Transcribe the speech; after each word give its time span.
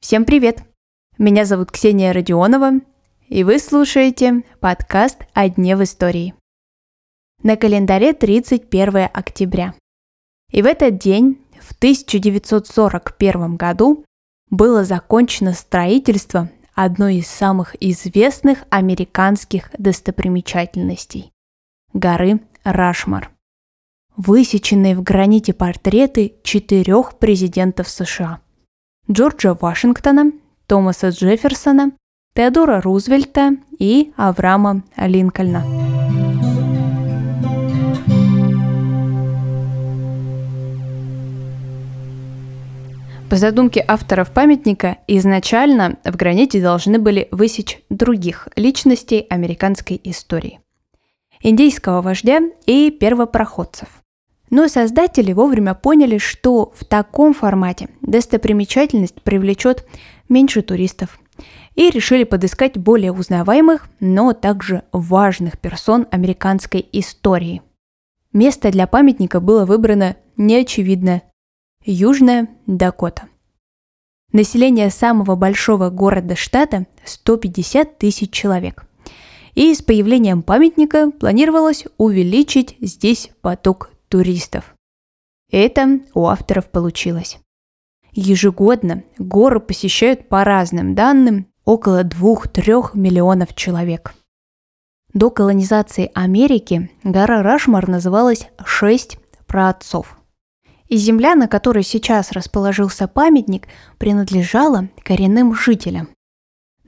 Всем 0.00 0.26
привет! 0.26 0.60
Меня 1.16 1.46
зовут 1.46 1.70
Ксения 1.72 2.12
Родионова, 2.12 2.80
и 3.28 3.44
вы 3.44 3.58
слушаете 3.58 4.42
подкаст 4.60 5.22
«О 5.32 5.48
дне 5.48 5.74
в 5.74 5.82
истории». 5.82 6.34
На 7.42 7.56
календаре 7.56 8.12
31 8.12 9.08
октября. 9.10 9.72
И 10.50 10.60
в 10.60 10.66
этот 10.66 10.98
день, 10.98 11.40
в 11.58 11.72
1941 11.72 13.56
году, 13.56 14.04
было 14.50 14.84
закончено 14.84 15.54
строительство 15.54 16.50
одной 16.74 17.16
из 17.16 17.26
самых 17.26 17.74
известных 17.80 18.64
американских 18.68 19.70
достопримечательностей– 19.78 21.32
горы 21.94 22.40
Рашмар. 22.64 23.30
Высеченные 24.16 24.96
в 24.96 25.02
граните 25.02 25.52
портреты 25.52 26.36
четырех 26.42 27.18
президентов 27.18 27.86
США– 27.86 28.40
Джорджа 29.10 29.52
Вашингтона, 29.52 30.32
Томаса 30.66 31.10
Джефферсона, 31.10 31.92
Теодора 32.34 32.80
Рузвельта 32.80 33.56
и 33.78 34.14
Авраама 34.16 34.84
Линкольна. 34.96 35.64
По 43.28 43.36
задумке 43.36 43.84
авторов 43.86 44.32
памятника, 44.32 44.96
изначально 45.06 45.98
в 46.04 46.16
граните 46.16 46.62
должны 46.62 46.98
были 46.98 47.28
высечь 47.32 47.82
других 47.90 48.48
личностей 48.56 49.26
американской 49.28 50.00
истории. 50.04 50.60
Индийского 51.42 52.00
вождя 52.00 52.40
и 52.64 52.90
первопроходцев. 52.90 53.88
Но 54.50 54.68
создатели 54.68 55.32
вовремя 55.32 55.74
поняли, 55.74 56.18
что 56.18 56.72
в 56.76 56.84
таком 56.84 57.34
формате 57.34 57.88
достопримечательность 58.00 59.22
привлечет 59.22 59.84
меньше 60.28 60.62
туристов, 60.62 61.18
и 61.74 61.90
решили 61.90 62.24
подыскать 62.24 62.78
более 62.78 63.12
узнаваемых, 63.12 63.88
но 64.00 64.32
также 64.32 64.82
важных 64.92 65.58
персон 65.58 66.06
американской 66.10 66.86
истории. 66.92 67.62
Место 68.32 68.70
для 68.70 68.86
памятника 68.86 69.40
было 69.40 69.64
выбрано 69.64 70.16
неочевидное 70.36 71.22
Южная 71.84 72.48
Дакота. 72.66 73.28
Население 74.32 74.90
самого 74.90 75.36
большого 75.36 75.90
города 75.90 76.34
штата– 76.34 76.86
150 77.04 77.98
тысяч 77.98 78.30
человек. 78.30 78.86
И 79.54 79.72
с 79.72 79.80
появлением 79.80 80.42
памятника 80.42 81.10
планировалось 81.10 81.84
увеличить 81.96 82.76
здесь 82.80 83.30
поток 83.40 83.90
туристов. 84.08 84.74
Это 85.50 86.00
у 86.14 86.26
авторов 86.26 86.70
получилось. 86.70 87.38
Ежегодно 88.12 89.04
гору 89.18 89.60
посещают 89.60 90.28
по 90.28 90.42
разным 90.42 90.94
данным 90.94 91.46
около 91.64 92.02
2-3 92.02 92.90
миллионов 92.94 93.54
человек. 93.54 94.14
До 95.12 95.30
колонизации 95.30 96.10
Америки 96.14 96.90
гора 97.04 97.42
Рашмар 97.42 97.88
называлась 97.88 98.48
«Шесть 98.64 99.18
праотцов». 99.46 100.18
И 100.88 100.96
земля, 100.96 101.34
на 101.34 101.48
которой 101.48 101.82
сейчас 101.82 102.32
расположился 102.32 103.08
памятник, 103.08 103.66
принадлежала 103.98 104.88
коренным 105.02 105.54
жителям. 105.54 106.08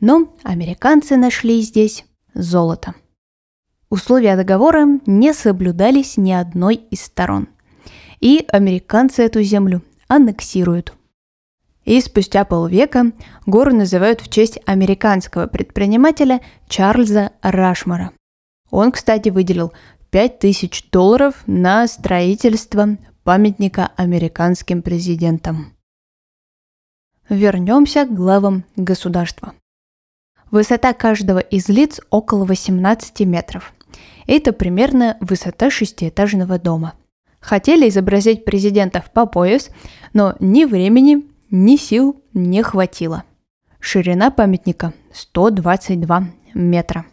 Но 0.00 0.34
американцы 0.44 1.16
нашли 1.16 1.60
здесь 1.62 2.04
золото. 2.34 2.94
Условия 3.90 4.36
договора 4.36 5.00
не 5.06 5.32
соблюдались 5.32 6.16
ни 6.18 6.32
одной 6.32 6.74
из 6.74 7.02
сторон. 7.02 7.48
И 8.20 8.44
американцы 8.48 9.22
эту 9.22 9.42
землю 9.42 9.82
аннексируют. 10.08 10.92
И 11.84 11.98
спустя 12.02 12.44
полвека 12.44 13.12
гору 13.46 13.74
называют 13.74 14.20
в 14.20 14.28
честь 14.28 14.58
американского 14.66 15.46
предпринимателя 15.46 16.42
Чарльза 16.68 17.32
Рашмара. 17.40 18.12
Он, 18.70 18.92
кстати, 18.92 19.30
выделил 19.30 19.72
5000 20.10 20.90
долларов 20.90 21.42
на 21.46 21.86
строительство 21.86 22.98
памятника 23.24 23.90
американским 23.96 24.82
президентам. 24.82 25.72
Вернемся 27.30 28.04
к 28.04 28.14
главам 28.14 28.64
государства. 28.76 29.54
Высота 30.50 30.92
каждого 30.94 31.38
из 31.38 31.68
лиц 31.68 32.00
около 32.10 32.44
18 32.44 33.20
метров. 33.20 33.72
Это 34.26 34.52
примерно 34.52 35.16
высота 35.20 35.70
шестиэтажного 35.70 36.58
дома. 36.58 36.94
Хотели 37.40 37.88
изобразить 37.88 38.44
президентов 38.44 39.10
по 39.10 39.26
пояс, 39.26 39.70
но 40.12 40.34
ни 40.40 40.64
времени, 40.64 41.26
ни 41.50 41.76
сил 41.76 42.22
не 42.34 42.62
хватило. 42.62 43.24
Ширина 43.80 44.30
памятника 44.30 44.92
122 45.12 46.28
метра. 46.54 47.06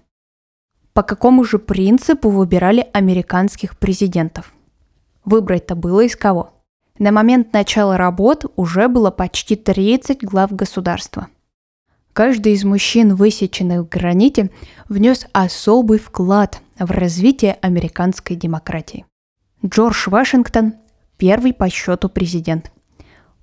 По 0.94 1.03
какому 1.03 1.44
же 1.44 1.59
принципу 1.59 2.30
выбирали 2.30 2.88
американских 2.94 3.78
президентов? 3.78 4.53
Выбрать-то 5.25 5.75
было 5.75 6.02
из 6.02 6.16
кого. 6.16 6.53
На 6.97 7.12
момент 7.12 7.52
начала 7.52 7.97
работ 7.97 8.46
уже 8.56 8.88
было 8.88 9.12
почти 9.12 9.56
30 9.56 10.24
глав 10.24 10.53
государства. 10.53 11.28
Каждый 12.13 12.53
из 12.53 12.63
мужчин, 12.63 13.13
высеченных 13.13 13.81
в 13.81 13.90
граните, 13.90 14.50
внес 14.88 15.28
особый 15.34 16.00
вклад 16.00 16.62
в 16.78 16.91
развитие 16.91 17.53
американской 17.62 18.36
демократии. 18.36 19.06
Джордж 19.66 20.09
Вашингтон– 20.09 20.75
первый 21.18 21.53
по 21.53 21.69
счету 21.69 22.09
президент. 22.09 22.72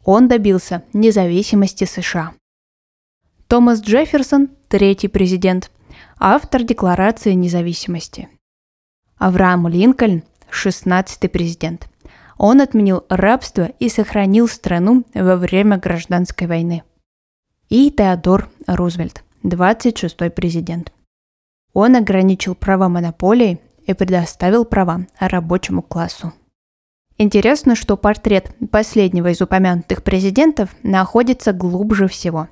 Он 0.04 0.28
добился 0.28 0.84
независимости 0.92 1.84
США. 1.84 2.34
Томас 3.48 3.80
Джефферсон– 3.80 4.50
третий 4.68 5.08
президент, 5.08 5.70
автор 6.18 6.62
Декларации 6.62 7.32
независимости. 7.32 8.28
Авраам 9.18 9.68
Линкольн 9.68 10.24
16-й 10.50 11.28
президент. 11.28 11.88
Он 12.38 12.60
отменил 12.60 13.04
рабство 13.08 13.70
и 13.78 13.88
сохранил 13.88 14.48
страну 14.48 15.04
во 15.14 15.36
время 15.36 15.78
гражданской 15.78 16.46
войны. 16.46 16.82
И 17.68 17.90
Теодор 17.90 18.48
Рузвельт, 18.66 19.22
26-й 19.44 20.30
президент. 20.30 20.92
Он 21.72 21.96
ограничил 21.96 22.54
права 22.54 22.88
монополии 22.88 23.60
и 23.86 23.94
предоставил 23.94 24.64
права 24.64 25.06
рабочему 25.18 25.82
классу. 25.82 26.32
Интересно, 27.18 27.76
что 27.76 27.96
портрет 27.96 28.54
последнего 28.70 29.30
из 29.30 29.40
упомянутых 29.40 30.02
президентов 30.02 30.70
находится 30.82 31.52
глубже 31.52 32.08
всего. 32.08 32.48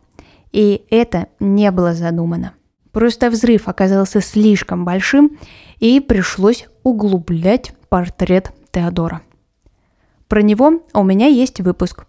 И 0.53 0.85
это 0.91 1.29
не 1.39 1.71
было 1.71 1.95
задумано. 1.95 2.55
Просто 2.93 3.31
взрыв 3.31 3.69
оказался 3.69 4.21
слишком 4.21 4.85
большим, 4.85 5.39
и 5.79 6.01
пришлось 6.01 6.67
углублять 6.83 7.73
портрет 7.89 8.53
Теодора. 8.73 9.23
Про 10.29 10.43
него 10.43 10.83
у 10.93 11.03
меня 11.03 11.27
есть 11.27 11.61
выпуск, 11.61 12.07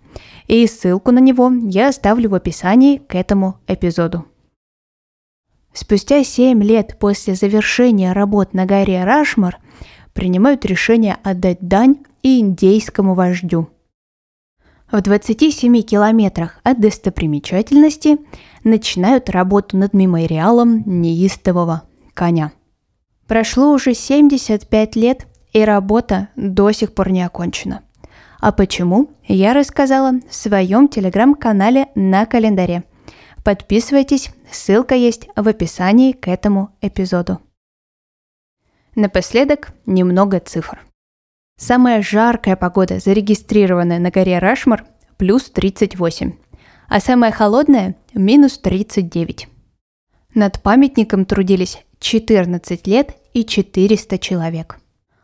и 0.47 0.65
ссылку 0.67 1.11
на 1.11 1.19
него 1.19 1.51
я 1.51 1.89
оставлю 1.89 2.29
в 2.29 2.35
описании 2.35 2.97
к 2.97 3.15
этому 3.15 3.57
эпизоду. 3.67 4.25
Спустя 5.73 6.23
7 6.23 6.61
лет 6.63 6.97
после 6.99 7.35
завершения 7.35 8.11
работ 8.13 8.53
на 8.53 8.65
горе 8.65 9.03
Рашмар 9.03 9.59
принимают 10.13 10.65
решение 10.65 11.17
отдать 11.23 11.59
дань 11.61 11.97
и 12.23 12.39
индейскому 12.39 13.13
вождю. 13.13 13.69
В 14.91 15.01
27 15.01 15.81
километрах 15.83 16.59
от 16.63 16.81
достопримечательности 16.81 18.17
начинают 18.65 19.29
работу 19.29 19.77
над 19.77 19.93
мемориалом 19.93 20.83
неистового 20.85 21.83
коня. 22.13 22.51
Прошло 23.25 23.71
уже 23.71 23.93
75 23.93 24.97
лет, 24.97 25.27
и 25.53 25.63
работа 25.63 26.29
до 26.35 26.71
сих 26.71 26.93
пор 26.93 27.11
не 27.11 27.23
окончена. 27.23 27.81
А 28.39 28.51
почему, 28.51 29.11
я 29.27 29.53
рассказала 29.53 30.13
в 30.29 30.35
своем 30.35 30.87
телеграм-канале 30.87 31.87
на 31.95 32.25
календаре. 32.25 32.83
Подписывайтесь, 33.43 34.31
ссылка 34.51 34.95
есть 34.95 35.27
в 35.35 35.47
описании 35.47 36.11
к 36.11 36.27
этому 36.27 36.75
эпизоду. 36.81 37.39
Напоследок 38.95 39.73
немного 39.85 40.39
цифр. 40.39 40.81
Самая 41.57 42.01
жаркая 42.01 42.55
погода, 42.55 42.99
зарегистрированная 42.99 43.99
на 43.99 44.11
горе 44.11 44.39
Рашмар, 44.39 44.85
плюс 45.17 45.49
38, 45.49 46.33
а 46.87 46.99
самая 46.99 47.31
холодная– 47.31 47.95
минус 48.13 48.57
39. 48.57 49.47
Над 50.33 50.61
памятником 50.61 51.25
трудились 51.25 51.83
14 51.99 52.87
лет 52.87 53.15
и 53.33 53.45
400 53.45 54.17
человек 54.17 54.81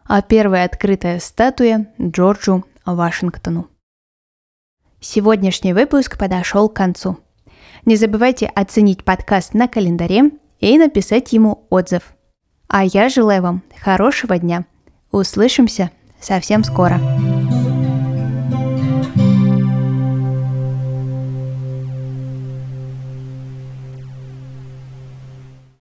а 0.08 0.22
первая 0.22 0.66
открытая 0.66 1.20
статуя 1.20 1.94
Джорджу 2.02 2.66
Вашингтону. 2.86 3.70
Сегодняшний 5.00 5.74
выпуск 5.74 6.18
подошел 6.18 6.70
к 6.70 6.76
концу. 6.76 7.18
Не 7.88 7.96
забывайте 7.96 8.48
оценить 8.48 9.06
подкаст 9.06 9.54
на 9.54 9.70
календаре 9.70 10.32
и 10.60 10.78
написать 10.78 11.32
ему 11.32 11.66
отзыв. 11.70 12.02
А 12.68 12.84
я 12.84 13.08
желаю 13.08 13.42
вам 13.42 13.64
хорошего 13.82 14.38
дня. 14.38 14.66
Услышимся 15.10 15.90
совсем 16.20 16.66
скоро. 16.66 17.00